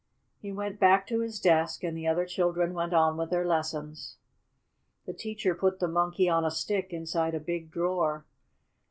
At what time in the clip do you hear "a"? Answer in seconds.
6.43-6.49, 7.35-7.39